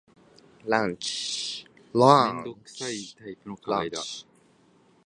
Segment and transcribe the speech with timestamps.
[0.65, 1.67] ランチ